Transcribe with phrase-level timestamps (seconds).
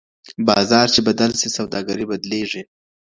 [0.47, 2.61] بازار چي بدل سي سوداګري بدلېږي.